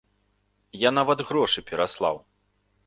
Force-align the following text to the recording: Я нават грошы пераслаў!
Я 0.87 0.93
нават 0.97 1.19
грошы 1.31 1.59
пераслаў! 1.69 2.15